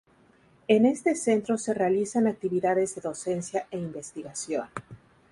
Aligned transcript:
En 0.67 0.87
este 0.87 1.13
centro 1.13 1.59
se 1.59 1.75
realizan 1.75 2.25
actividades 2.25 2.95
de 2.95 3.01
docencia 3.01 3.67
e 3.69 3.77
investigación. 3.77 4.65